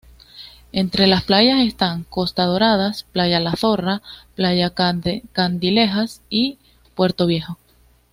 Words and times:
Entre 0.71 1.05
las 1.05 1.21
playas 1.25 1.59
están: 1.59 2.05
Costa 2.05 2.45
Dorada, 2.45 2.91
Playa 3.11 3.39
La 3.39 3.55
Zorra, 3.55 4.01
Playa 4.33 4.71
Candilejas 4.73 6.23
y 6.27 6.57
Puerto 6.95 7.27
Viejo. 7.27 7.59